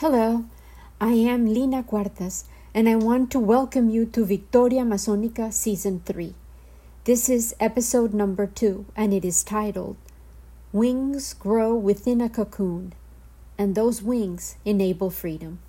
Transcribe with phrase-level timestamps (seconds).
[0.00, 0.44] Hello,
[1.00, 6.34] I am Lina Cuartas, and I want to welcome you to Victoria Masonica Season 3.
[7.04, 9.96] This is episode number 2, and it is titled
[10.70, 12.92] Wings Grow Within a Cocoon,
[13.56, 15.60] and those wings enable freedom.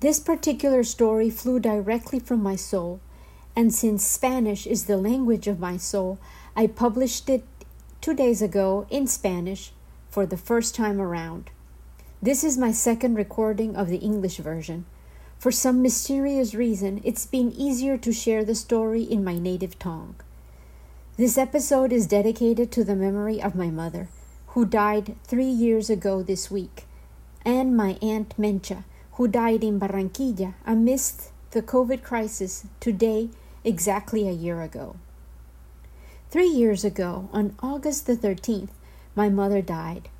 [0.00, 3.00] This particular story flew directly from my soul,
[3.56, 6.18] and since Spanish is the language of my soul,
[6.54, 7.44] I published it
[8.02, 9.72] two days ago in Spanish
[10.10, 11.48] for the first time around.
[12.22, 14.84] This is my second recording of the English version.
[15.38, 20.16] For some mysterious reason, it's been easier to share the story in my native tongue.
[21.16, 24.10] This episode is dedicated to the memory of my mother,
[24.48, 26.84] who died three years ago this week,
[27.42, 33.30] and my aunt Mencha, who died in Barranquilla amidst the COVID crisis today,
[33.64, 34.96] exactly a year ago.
[36.28, 38.72] Three years ago, on August the 13th,
[39.16, 40.10] my mother died.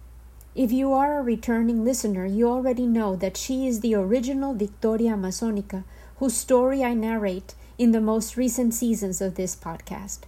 [0.55, 5.13] If you are a returning listener, you already know that she is the original Victoria
[5.13, 5.85] Masonica,
[6.17, 10.23] whose story I narrate in the most recent seasons of this podcast.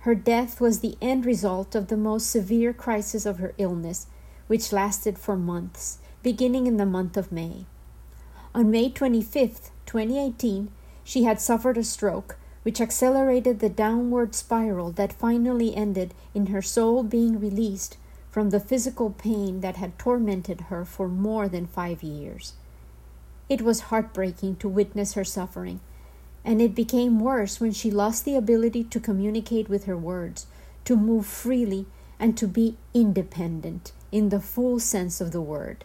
[0.00, 4.06] Her death was the end result of the most severe crisis of her illness,
[4.46, 7.66] which lasted for months, beginning in the month of May.
[8.54, 10.70] On May 25, 2018,
[11.04, 16.62] she had suffered a stroke, which accelerated the downward spiral that finally ended in her
[16.62, 17.98] soul being released
[18.30, 22.52] from the physical pain that had tormented her for more than five years.
[23.48, 25.80] It was heartbreaking to witness her suffering,
[26.44, 30.46] and it became worse when she lost the ability to communicate with her words,
[30.84, 31.86] to move freely,
[32.20, 35.84] and to be independent in the full sense of the word.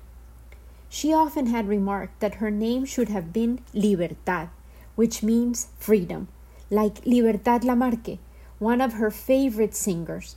[0.90, 4.50] She often had remarked that her name should have been Libertad,
[4.96, 6.28] which means freedom,
[6.70, 8.20] like Libertad Lamarque,
[8.60, 10.36] one of her favorite singers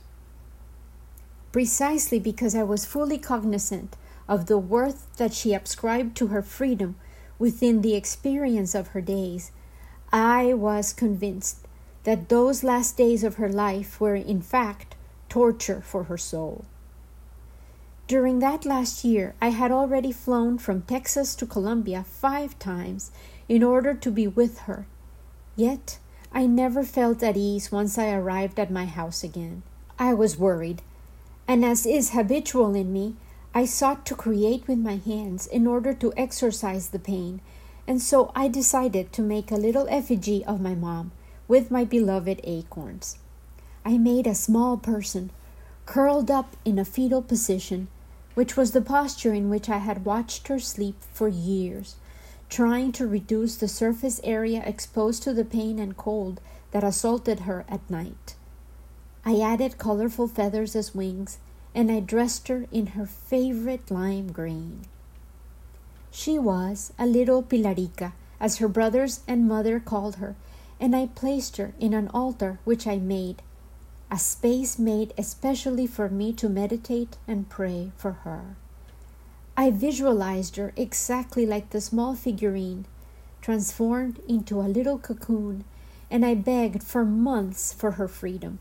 [1.57, 3.95] precisely because I was fully cognizant
[4.27, 6.97] of the worth that she ascribed to her freedom
[7.39, 9.51] within the experience of her days,
[10.13, 11.65] I was convinced
[12.03, 14.95] that those last days of her life were, in fact,
[15.29, 16.63] torture for her soul.
[18.05, 23.09] During that last year, I had already flown from Texas to Colombia five times
[23.49, 24.85] in order to be with her.
[25.55, 25.97] Yet,
[26.31, 29.63] I never felt at ease once I arrived at my house again.
[29.97, 30.83] I was worried
[31.47, 33.15] and as is habitual in me,
[33.55, 37.41] I sought to create with my hands in order to exorcise the pain,
[37.87, 41.11] and so I decided to make a little effigy of my mom
[41.47, 43.17] with my beloved acorns.
[43.85, 45.31] I made a small person,
[45.85, 47.87] curled up in a fetal position,
[48.33, 51.95] which was the posture in which I had watched her sleep for years,
[52.49, 56.41] trying to reduce the surface area exposed to the pain and cold
[56.71, 58.35] that assaulted her at night.
[59.27, 61.37] I added colorful feathers as wings,
[61.75, 64.85] and I dressed her in her favorite lime green.
[66.09, 70.37] She was a little Pilarica, as her brothers and mother called her,
[70.79, 73.41] and I placed her in an altar which I made,
[74.09, 78.55] a space made especially for me to meditate and pray for her.
[79.57, 82.85] I visualized her exactly like the small figurine,
[83.41, 85.65] transformed into a little cocoon,
[86.09, 88.59] and I begged for months for her freedom.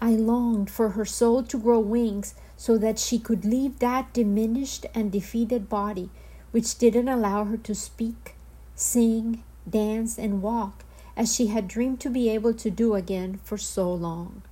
[0.00, 4.86] I longed for her soul to grow wings so that she could leave that diminished
[4.94, 6.10] and defeated body
[6.50, 8.34] which didn't allow her to speak,
[8.74, 10.84] sing, dance, and walk
[11.16, 14.42] as she had dreamed to be able to do again for so long.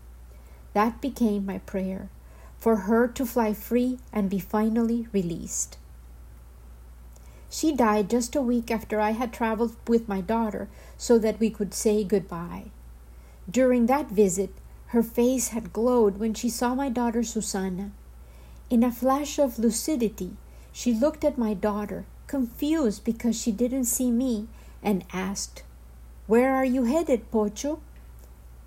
[0.73, 2.11] That became my prayer
[2.59, 5.79] for her to fly free and be finally released.
[7.49, 10.69] She died just a week after I had traveled with my daughter
[10.99, 12.71] so that we could say goodbye.
[13.49, 14.51] During that visit,
[14.89, 17.91] her face had glowed when she saw my daughter Susanna.
[18.71, 20.37] In a flash of lucidity,
[20.73, 24.49] she looked at my daughter, confused because she didn't see me,
[24.83, 25.63] and asked,
[26.27, 27.81] Where are you headed, Pocho?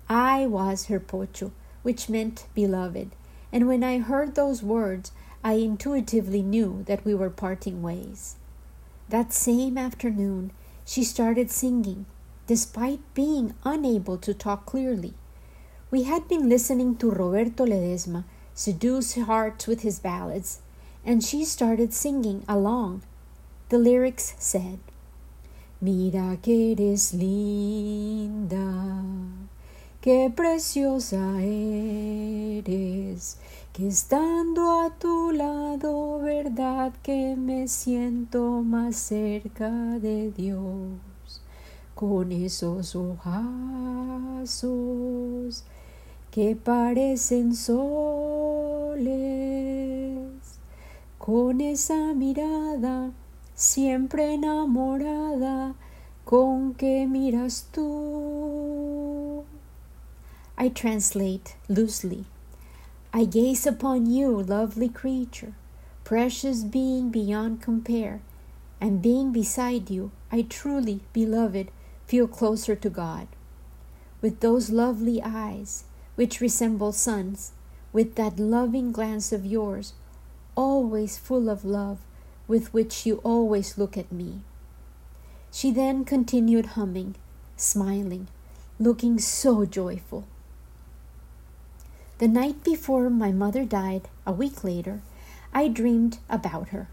[0.08, 3.10] I was her Pocho, which meant beloved,
[3.52, 8.36] and when I heard those words, I intuitively knew that we were parting ways.
[9.08, 10.50] That same afternoon,
[10.84, 12.06] she started singing,
[12.46, 15.14] despite being unable to talk clearly.
[15.92, 18.22] We had been listening to Roberto Ledesma
[18.54, 20.60] seduce hearts with his ballads,
[21.04, 23.02] and she started singing along.
[23.70, 24.78] The lyrics said,
[25.80, 29.02] Mira que eres linda,
[30.00, 33.36] que preciosa eres,
[33.72, 41.40] que estando a tu lado, verdad que me siento más cerca de Dios,
[41.96, 43.50] con esos ojazos
[46.30, 47.90] que parecen soles,
[51.18, 53.12] con esa mirada
[53.60, 55.74] siempre enamorada,
[56.24, 59.44] con que miras tú.
[60.56, 62.24] I translate loosely.
[63.12, 65.52] I gaze upon you, lovely creature,
[66.04, 68.20] precious being beyond compare,
[68.80, 71.70] and being beside you, I truly, beloved,
[72.06, 73.26] feel closer to God.
[74.22, 75.84] With those lovely eyes,
[76.20, 77.52] which resemble suns,
[77.94, 79.94] with that loving glance of yours,
[80.54, 81.96] always full of love,
[82.46, 84.42] with which you always look at me.
[85.50, 87.14] She then continued humming,
[87.56, 88.28] smiling,
[88.78, 90.26] looking so joyful.
[92.18, 95.00] The night before my mother died, a week later,
[95.54, 96.90] I dreamed about her.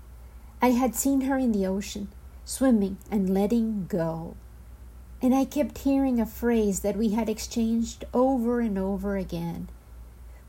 [0.62, 2.08] I had seen her in the ocean,
[2.46, 4.38] swimming and letting go.
[5.22, 9.68] And I kept hearing a phrase that we had exchanged over and over again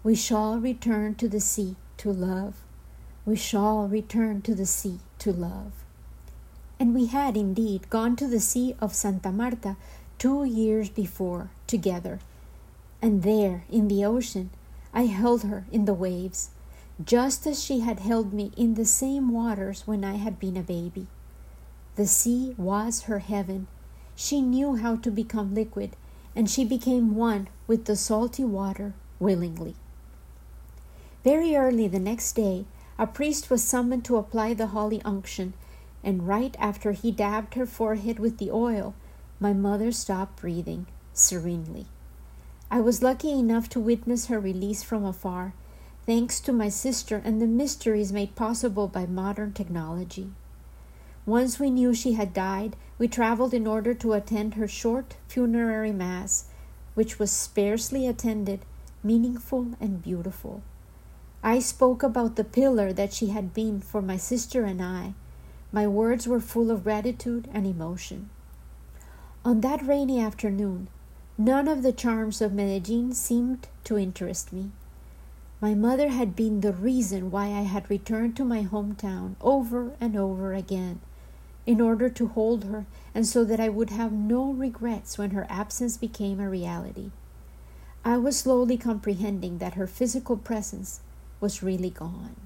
[0.02, 2.54] We shall return to the sea to love.
[3.24, 5.72] We shall return to the sea to love.
[6.78, 9.76] And we had indeed gone to the sea of Santa Marta
[10.18, 12.20] two years before together.
[13.02, 14.50] And there, in the ocean,
[14.92, 16.50] I held her in the waves
[17.04, 20.62] just as she had held me in the same waters when I had been a
[20.62, 21.06] baby.
[21.96, 23.68] The sea was her heaven.
[24.20, 25.94] She knew how to become liquid,
[26.34, 29.76] and she became one with the salty water willingly.
[31.22, 32.64] Very early the next day,
[32.98, 35.54] a priest was summoned to apply the holy unction,
[36.02, 38.96] and right after he dabbed her forehead with the oil,
[39.38, 41.86] my mother stopped breathing serenely.
[42.72, 45.54] I was lucky enough to witness her release from afar
[46.06, 50.32] thanks to my sister and the mysteries made possible by modern technology.
[51.28, 55.92] Once we knew she had died, we traveled in order to attend her short funerary
[55.92, 56.46] mass,
[56.94, 58.60] which was sparsely attended,
[59.04, 60.62] meaningful, and beautiful.
[61.42, 65.12] I spoke about the pillar that she had been for my sister and I.
[65.70, 68.30] My words were full of gratitude and emotion.
[69.44, 70.88] On that rainy afternoon,
[71.36, 74.70] none of the charms of Medellin seemed to interest me.
[75.60, 80.16] My mother had been the reason why I had returned to my hometown over and
[80.16, 81.00] over again,
[81.68, 85.46] in order to hold her and so that I would have no regrets when her
[85.50, 87.10] absence became a reality.
[88.02, 91.00] I was slowly comprehending that her physical presence
[91.40, 92.36] was really gone.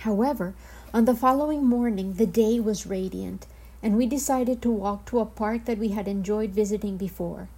[0.00, 0.52] However,
[0.92, 3.46] on the following morning, the day was radiant,
[3.82, 7.48] and we decided to walk to a park that we had enjoyed visiting before.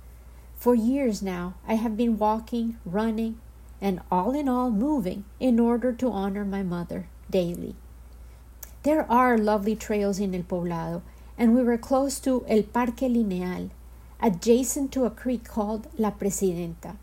[0.55, 3.41] For years now, I have been walking, running,
[3.81, 7.75] and all in all moving in order to honor my mother daily.
[8.85, 11.01] There are lovely trails in El Poblado,
[11.39, 13.71] and we were close to El Parque Lineal,
[14.21, 16.97] adjacent to a creek called La Presidenta.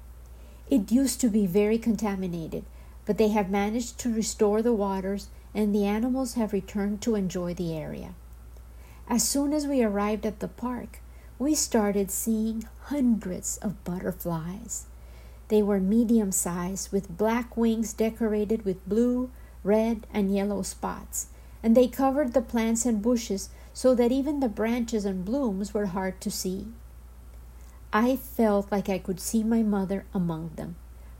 [0.70, 2.66] It used to be very contaminated,
[3.08, 7.56] but they have managed to restore the waters and the animals have returned to enjoy
[7.56, 8.14] the area.
[9.10, 11.00] As soon as we arrived at the park,
[11.40, 12.64] we started seeing
[12.94, 14.86] hundreds of butterflies.
[15.48, 19.32] They were medium sized, with black wings decorated with blue,
[19.64, 21.30] red, and yellow spots,
[21.64, 25.88] and they covered the plants and bushes so that even the branches and blooms were
[25.88, 26.68] hard to see.
[27.94, 30.76] I felt like I could see my mother among them,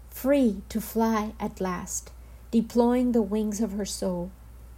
[0.10, 2.12] free to fly at last,
[2.50, 4.32] deploying the wings of her soul,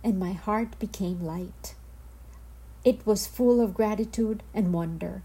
[0.04, 1.76] and my heart became light.
[2.84, 5.24] It was full of gratitude and wonder.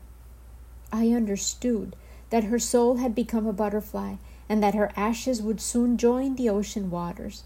[0.93, 1.97] I understood
[2.31, 4.17] that her soul had become a butterfly
[4.49, 7.45] and that her ashes would soon join the ocean waters.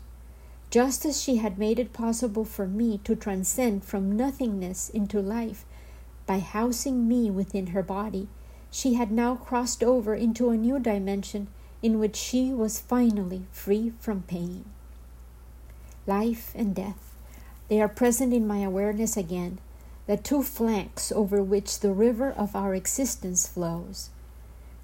[0.72, 5.66] Just as she had made it possible for me to transcend from nothingness into life
[6.24, 8.26] by housing me within her body,
[8.70, 11.48] she had now crossed over into a new dimension
[11.82, 14.64] in which she was finally free from pain.
[16.06, 17.16] Life and death,
[17.68, 19.58] they are present in my awareness again,
[20.06, 24.08] the two flanks over which the river of our existence flows.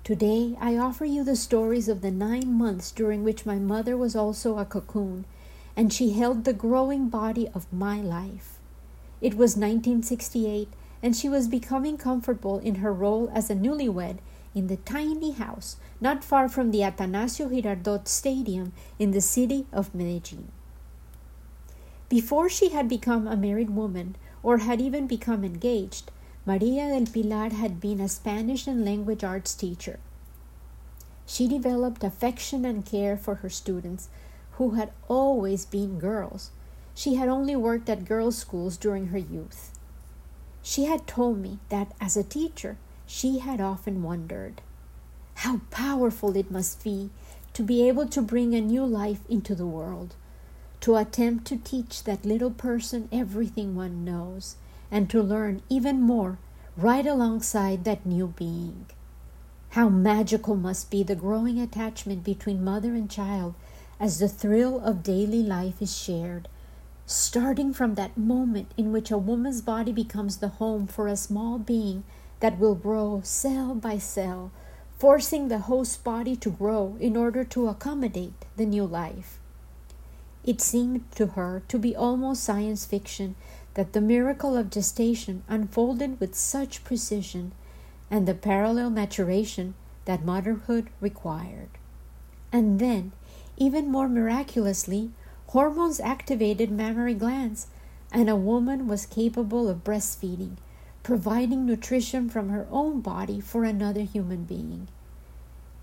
[0.04, 4.14] Today I offer you the stories of the nine months during which my mother was
[4.14, 5.24] also a cocoon,
[5.78, 8.58] and she held the growing body of my life.
[9.20, 10.68] It was 1968,
[11.04, 14.18] and she was becoming comfortable in her role as a newlywed
[14.56, 19.94] in the tiny house not far from the Atanasio Girardot Stadium in the city of
[19.94, 20.50] Medellin.
[22.08, 26.10] Before she had become a married woman or had even become engaged,
[26.44, 30.00] Maria del Pilar had been a Spanish and language arts teacher.
[31.24, 34.08] She developed affection and care for her students,
[34.58, 36.50] who had always been girls.
[36.92, 39.70] She had only worked at girls' schools during her youth.
[40.62, 44.60] She had told me that as a teacher, she had often wondered
[45.36, 47.10] how powerful it must be
[47.52, 50.16] to be able to bring a new life into the world,
[50.80, 54.56] to attempt to teach that little person everything one knows
[54.90, 56.38] and to learn even more
[56.76, 58.86] right alongside that new being.
[59.70, 63.54] How magical must be the growing attachment between mother and child
[64.00, 66.48] as the thrill of daily life is shared,
[67.06, 71.58] starting from that moment in which a woman's body becomes the home for a small
[71.58, 72.04] being
[72.40, 74.52] that will grow cell by cell,
[74.98, 79.38] forcing the host body to grow in order to accommodate the new life.
[80.44, 83.34] It seemed to her to be almost science fiction
[83.74, 87.52] that the miracle of gestation unfolded with such precision
[88.10, 89.74] and the parallel maturation
[90.04, 91.68] that motherhood required.
[92.50, 93.12] And then,
[93.58, 95.10] even more miraculously,
[95.48, 97.66] hormones activated mammary glands,
[98.12, 100.56] and a woman was capable of breastfeeding,
[101.02, 104.88] providing nutrition from her own body for another human being.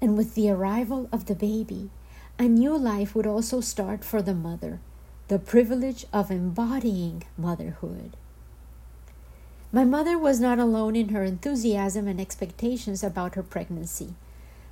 [0.01, 1.89] And with the arrival of the baby,
[2.39, 4.79] a new life would also start for the mother,
[5.27, 8.15] the privilege of embodying motherhood.
[9.71, 14.13] My mother was not alone in her enthusiasm and expectations about her pregnancy.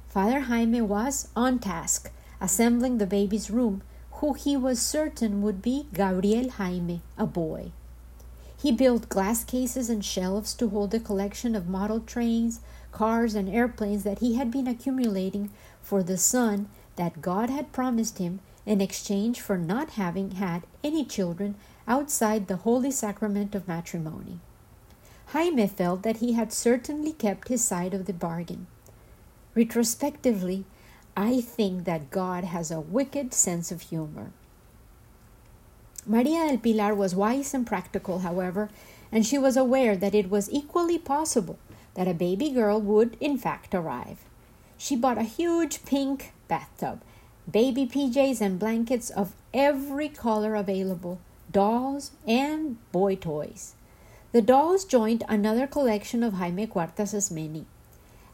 [0.07, 2.11] Father Jaime was on task,
[2.43, 3.81] assembling the baby's room,
[4.19, 7.71] who he was certain would be Gabriel Jaime, a boy.
[8.61, 12.59] He built glass cases and shelves to hold a collection of model trains,
[12.91, 18.17] cars, and airplanes that he had been accumulating for the son that God had promised
[18.17, 21.55] him in exchange for not having had any children
[21.87, 24.39] outside the holy sacrament of matrimony.
[25.27, 28.67] Jaime felt that he had certainly kept his side of the bargain.
[29.55, 30.65] Retrospectively,
[31.15, 34.31] I think that God has a wicked sense of humor.
[36.05, 38.69] Maria del Pilar was wise and practical, however,
[39.11, 41.57] and she was aware that it was equally possible
[41.93, 44.25] that a baby girl would, in fact, arrive.
[44.77, 47.01] She bought a huge pink bathtub,
[47.49, 51.19] baby PJs, and blankets of every color available,
[51.51, 53.75] dolls, and boy toys.
[54.31, 57.65] The dolls joined another collection of Jaime Cuartas's many.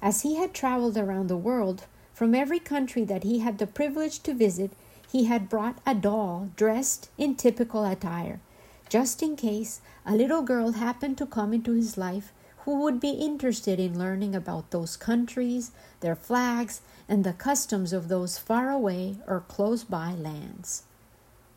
[0.02, 1.86] As he had traveled around the world,
[2.20, 4.72] from every country that he had the privilege to visit,
[5.10, 8.42] he had brought a doll dressed in typical attire,
[8.90, 12.34] just in case a little girl happened to come into his life
[12.66, 15.72] who would be interested in learning about those countries,
[16.02, 20.84] their flags, and the customs of those far away or close by lands.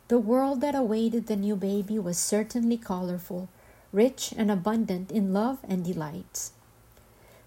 [0.07, 3.49] The world that awaited the new baby was certainly colorful
[3.91, 6.53] rich and abundant in love and delights.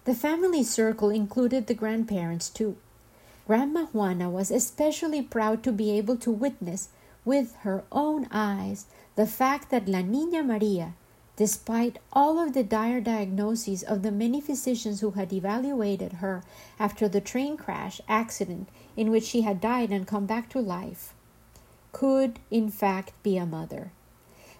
[0.05, 2.77] The family circle included the grandparents too.
[3.47, 6.89] Grandma Juana was especially proud to be able to witness
[7.23, 10.95] with her own eyes the fact that La Niña Maria,
[11.37, 16.43] despite all of the dire diagnoses of the many physicians who had evaluated her
[16.77, 21.13] after the train crash accident in which she had died and come back to life,
[21.93, 23.91] could in fact be a mother.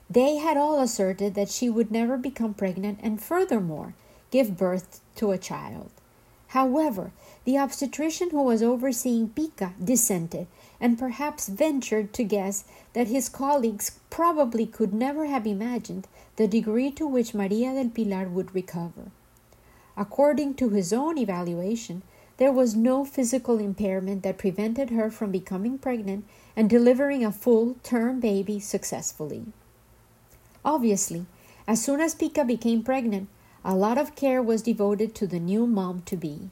[0.09, 3.95] They had all asserted that she would never become pregnant and, furthermore,
[4.31, 5.91] give birth to a child.
[6.51, 7.11] However,
[7.47, 10.47] the obstetrician who was overseeing Pica dissented
[10.81, 16.91] and perhaps ventured to guess that his colleagues probably could never have imagined the degree
[16.91, 19.11] to which Maria del Pilar would recover.
[19.95, 22.01] According to his own evaluation,
[22.35, 27.77] there was no physical impairment that prevented her from becoming pregnant and delivering a full
[27.81, 29.45] term baby successfully.
[30.65, 31.25] Obviously,
[31.65, 33.29] as soon as Pica became pregnant,
[33.63, 36.49] a lot of care was devoted to the new mom to be.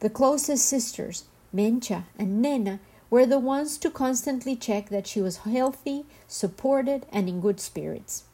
[0.00, 1.24] The closest sisters,
[1.54, 7.28] Mencha and Nena, were the ones to constantly check that she was healthy, supported, and
[7.28, 8.24] in good spirits.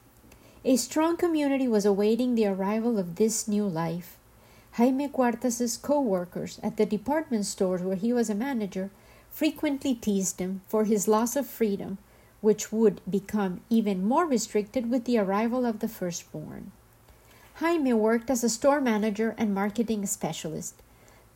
[0.65, 4.17] A strong community was awaiting the arrival of this new life.
[4.73, 8.91] Jaime Cuartas's co-workers at the department stores where he was a manager
[9.31, 11.99] frequently teased him for his loss of freedom
[12.43, 16.73] which would become even more restricted with the arrival of the firstborn.
[17.55, 20.75] Jaime worked as a store manager and marketing specialist.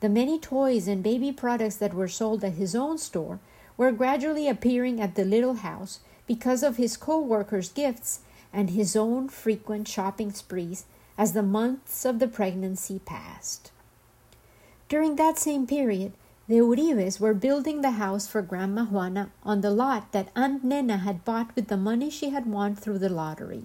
[0.00, 3.40] The many toys and baby products that were sold at his own store
[3.76, 8.20] were gradually appearing at the little house because of his co workers' gifts
[8.52, 10.84] and his own frequent shopping sprees
[11.18, 13.70] as the months of the pregnancy passed.
[14.88, 16.12] During that same period,
[16.48, 20.98] the Uribes were building the house for Grandma Juana on the lot that Aunt Nena
[20.98, 23.64] had bought with the money she had won through the lottery.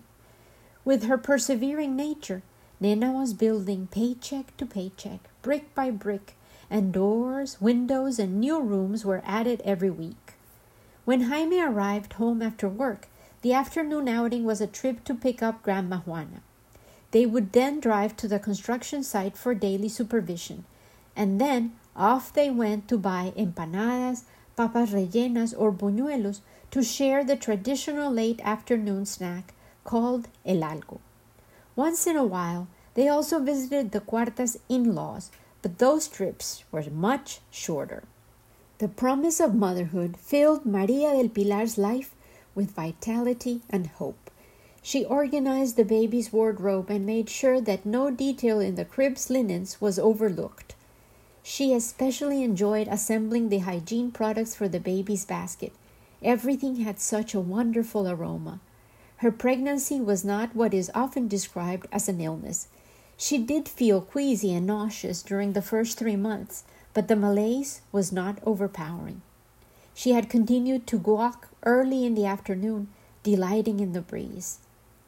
[0.83, 2.41] With her persevering nature,
[2.79, 6.36] Nena was building paycheck to paycheck, brick by brick,
[6.69, 10.33] and doors, windows, and new rooms were added every week.
[11.03, 13.07] When Jaime arrived home after work,
[13.41, 16.41] the afternoon outing was a trip to pick up Grandma Juana.
[17.12, 20.63] They would then drive to the construction site for daily supervision,
[21.15, 24.24] and then off they went to buy empanadas,
[24.55, 26.39] papas rellenas, or buñuelos
[26.71, 31.00] to share the traditional late afternoon snack called el algo.
[31.75, 35.31] Once in a while, they also visited the Cuartas in laws,
[35.62, 38.03] but those trips were much shorter.
[38.79, 42.15] The promise of motherhood filled Maria del Pilar's life
[42.55, 44.31] with vitality and hope.
[44.81, 49.79] She organized the baby's wardrobe and made sure that no detail in the crib's linens
[49.79, 50.74] was overlooked.
[51.43, 55.74] She especially enjoyed assembling the hygiene products for the baby's basket.
[56.24, 58.60] Everything had such a wonderful aroma.
[59.17, 62.67] Her pregnancy was not what is often described as an illness.
[63.21, 68.11] She did feel queasy and nauseous during the first three months, but the malaise was
[68.11, 69.21] not overpowering.
[69.93, 72.87] She had continued to walk early in the afternoon,
[73.21, 74.57] delighting in the breeze.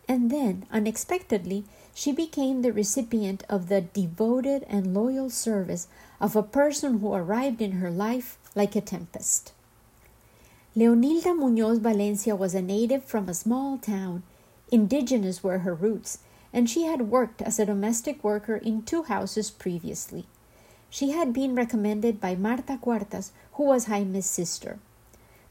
[0.08, 1.64] And then, unexpectedly,
[1.96, 5.88] she became the recipient of the devoted and loyal service
[6.22, 9.54] of a person who arrived in her life like a tempest.
[10.78, 14.22] Leonilda Muñoz Valencia was a native from a small town.
[14.72, 16.20] Indigenous were her roots,
[16.54, 20.26] and she had worked as a domestic worker in two houses previously.
[20.90, 24.78] She had been recommended by Marta Cuartas, who was Jaime's sister.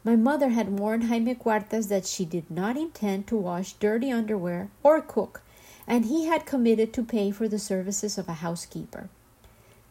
[0.04, 4.68] My mother had warned Jaime Cuartas that she did not intend to wash dirty underwear
[4.82, 5.42] or cook,
[5.86, 9.08] and he had committed to pay for the services of a housekeeper.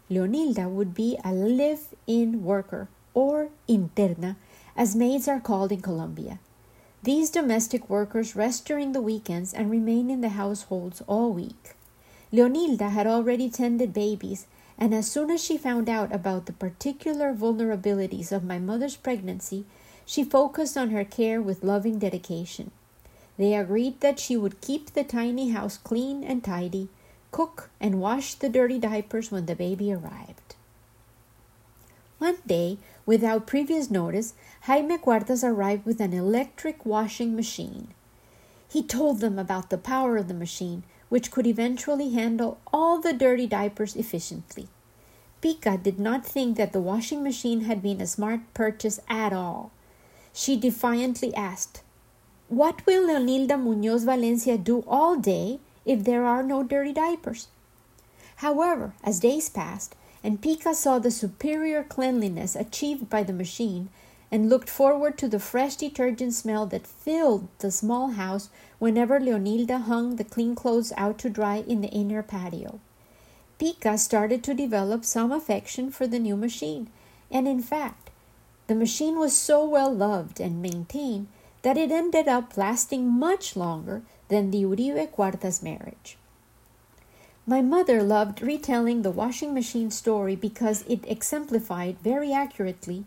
[0.09, 4.35] Leonilda would be a live in worker, or interna,
[4.75, 6.39] as maids are called in Colombia.
[7.03, 11.75] These domestic workers rest during the weekends and remain in the households all week.
[12.31, 14.45] Leonilda had already tended babies,
[14.77, 19.65] and as soon as she found out about the particular vulnerabilities of my mother's pregnancy,
[20.05, 22.69] she focused on her care with loving dedication.
[23.37, 26.89] They agreed that she would keep the tiny house clean and tidy,
[27.31, 30.55] cook and wash the dirty diapers when the baby arrived.
[32.19, 37.89] One day, without previous notice, Jaime Cuartas arrived with an electric washing machine.
[38.69, 43.13] He told them about the power of the machine, which could eventually handle all the
[43.13, 44.67] dirty diapers efficiently.
[45.41, 49.71] Pica did not think that the washing machine had been a smart purchase at all.
[50.33, 51.81] She defiantly asked,
[52.47, 57.47] What will Leonilda Muñoz Valencia do all day if there are no dirty diapers?
[58.37, 63.89] However, as days passed, and Pica saw the superior cleanliness achieved by the machine,
[64.31, 69.81] and looked forward to the fresh detergent smell that filled the small house whenever Leonilda
[69.81, 72.79] hung the clean clothes out to dry in the inner patio.
[73.59, 76.89] Pica started to develop some affection for the new machine,
[77.29, 78.09] and in fact,
[78.67, 81.27] the machine was so well loved and maintained
[81.61, 86.17] that it ended up lasting much longer than the Uribe Cuartas marriage.
[87.47, 93.05] My mother loved retelling the washing machine story because it exemplified very accurately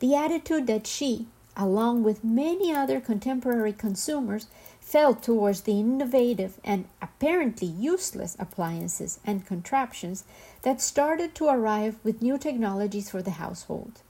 [0.00, 4.48] the attitude that she, along with many other contemporary consumers,
[4.80, 10.24] felt towards the innovative and apparently useless appliances and contraptions
[10.62, 14.02] that started to arrive with new technologies for the household.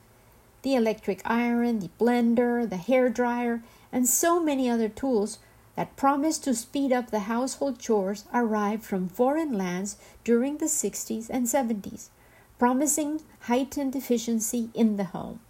[0.63, 5.39] The electric iron, the blender, the hair dryer, and so many other tools
[5.81, 11.31] that promised to speed up the household chores arrived from foreign lands during the 60s
[11.31, 12.11] and 70s,
[12.59, 15.41] promising heightened efficiency in the home.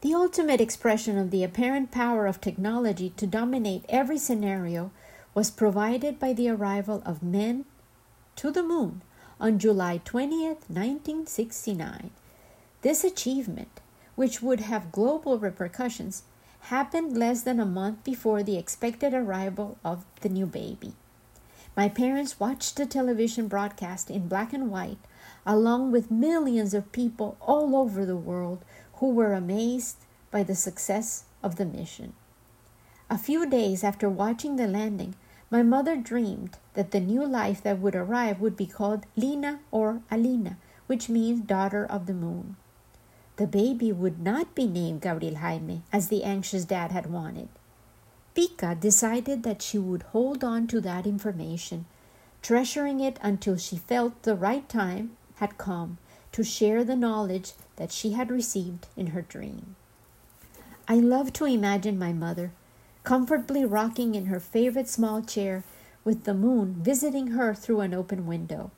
[0.00, 4.90] The ultimate expression of the apparent power of technology to dominate every scenario
[5.32, 7.66] was provided by the arrival of men
[8.34, 9.02] to the moon
[9.38, 12.10] on July 20th, 1969.
[12.82, 13.80] This achievement,
[14.16, 16.24] which would have global repercussions,
[16.60, 20.92] happened less than a month before the expected arrival of the new baby.
[21.76, 24.98] My parents watched the television broadcast in black and white,
[25.46, 29.96] along with millions of people all over the world who were amazed
[30.30, 32.12] by the success of the mission.
[33.08, 35.14] A few days after watching the landing,
[35.50, 40.02] my mother dreamed that the new life that would arrive would be called Lina or
[40.10, 42.56] Alina, which means daughter of the moon.
[43.38, 47.48] The baby would not be named Gabriel Jaime, as the anxious dad had wanted.
[48.34, 51.86] Pica decided that she would hold on to that information,
[52.42, 55.98] treasuring it until she felt the right time had come
[56.32, 59.76] to share the knowledge that she had received in her dream.
[60.88, 62.50] I love to imagine my mother
[63.04, 65.62] comfortably rocking in her favorite small chair
[66.04, 68.72] with the moon visiting her through an open window.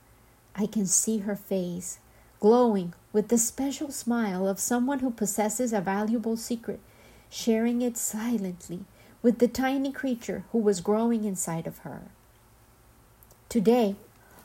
[0.54, 1.98] I can see her face
[2.40, 6.80] glowing with the special smile of someone who possesses a valuable secret,
[7.28, 8.80] sharing it silently
[9.22, 12.02] with the tiny creature who was growing inside of her.
[13.48, 13.96] Today,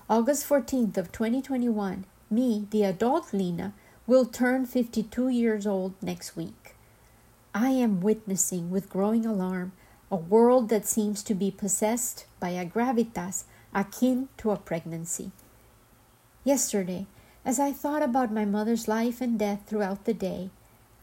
[0.10, 3.74] August 14th of 2021, me, the adult Lina,
[4.08, 6.76] will turn 52 years old next week.
[7.54, 9.72] I am witnessing with growing alarm
[10.12, 15.32] a world that seems to be possessed by a gravitas akin to a pregnancy.
[16.44, 17.08] Yesterday,
[17.46, 20.50] as I thought about my mother's life and death throughout the day,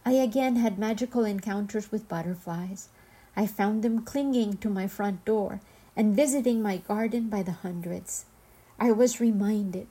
[0.05, 2.89] I again had magical encounters with butterflies.
[3.37, 5.61] I found them clinging to my front door
[5.97, 8.25] and visiting my garden by the hundreds.
[8.81, 9.87] I was reminded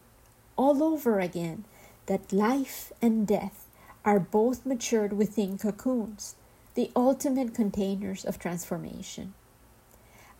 [0.58, 1.64] all over again
[2.08, 3.68] that life and death
[4.04, 6.36] are both matured within cocoons,
[6.76, 9.34] the ultimate containers of transformation.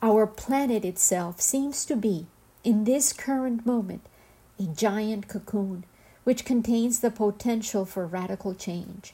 [0.02, 2.26] Our planet itself seems to be,
[2.66, 4.02] in this current moment,
[4.60, 5.86] a giant cocoon
[6.24, 9.14] which contains the potential for radical change.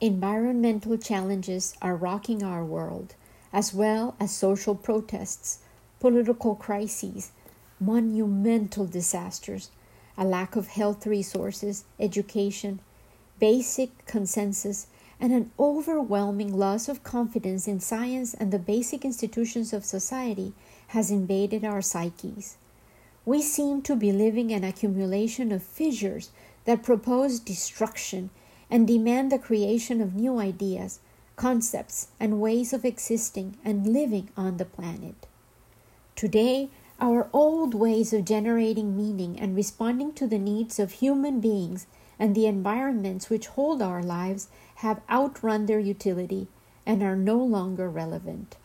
[0.00, 3.14] Environmental challenges are rocking our world,
[3.52, 5.58] as well as social protests,
[5.98, 7.32] political crises,
[7.80, 9.70] monumental disasters,
[10.16, 12.80] a lack of health resources, education,
[13.40, 14.86] basic consensus,
[15.20, 20.52] and an overwhelming loss of confidence in science and the basic institutions of society
[20.88, 22.56] has invaded our psyches.
[23.28, 26.30] We seem to be living an accumulation of fissures
[26.64, 28.30] that propose destruction
[28.70, 31.00] and demand the creation of new ideas,
[31.36, 35.26] concepts, and ways of existing and living on the planet.
[36.16, 36.70] Today,
[37.02, 41.86] our old ways of generating meaning and responding to the needs of human beings
[42.18, 46.48] and the environments which hold our lives have outrun their utility
[46.86, 48.56] and are no longer relevant.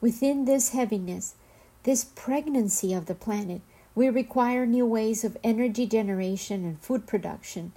[0.00, 1.34] Within this heaviness,
[1.82, 3.60] this pregnancy of the planet,
[3.94, 7.72] we require new ways of energy generation and food production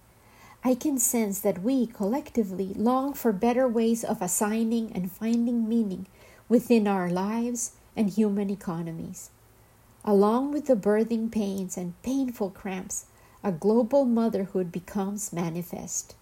[0.68, 6.08] I can sense that we collectively long for better ways of assigning and finding meaning
[6.50, 9.30] within our lives and human economies.
[10.04, 13.06] Along with the birthing pains and painful cramps,
[13.44, 16.16] a global motherhood becomes manifest.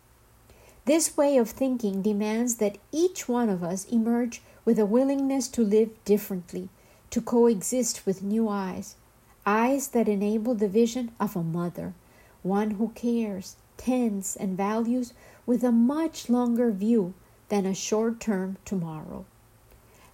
[0.84, 5.62] This way of thinking demands that each one of us emerge with a willingness to
[5.64, 6.68] live differently,
[7.12, 8.98] to coexist with new eyes,
[9.46, 11.94] eyes that enable the vision of a mother,
[12.42, 15.14] one who cares, tends, and values
[15.46, 17.14] with a much longer view
[17.50, 19.26] than a short term tomorrow.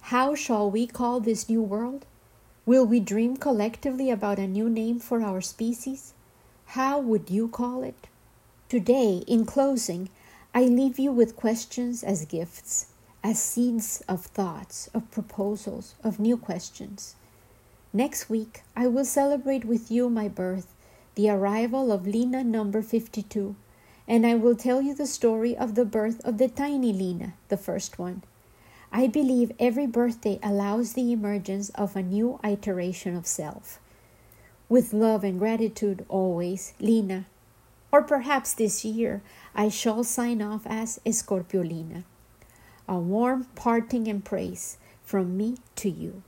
[0.02, 2.06] How shall we call this new world?
[2.66, 6.12] Will we dream collectively about a new name for our species?
[6.66, 8.06] How would you call it?
[8.68, 10.08] Today, in closing,
[10.54, 12.86] I leave you with questions as gifts,
[13.22, 17.14] as seeds of thoughts, of proposals, of new questions.
[17.92, 20.72] Next week, I will celebrate with you my birth
[21.16, 23.56] the arrival of Lina number 52,
[24.06, 27.56] and I will tell you the story of the birth of the tiny Lina, the
[27.56, 28.22] first one.
[28.92, 33.80] I believe every birthday allows the emergence of a new iteration of self.
[34.68, 37.26] With love and gratitude always, Lina.
[37.90, 39.20] Or perhaps this year
[39.52, 42.04] I shall sign off as Escorpiolina.
[42.88, 46.22] A warm parting embrace from me to you.